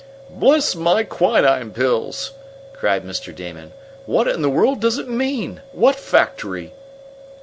[0.31, 2.31] "Bless my quinine pills!"
[2.73, 3.71] cried Mr Damon.
[4.07, 5.61] "What in the world does it mean?
[5.73, 6.73] What factory?"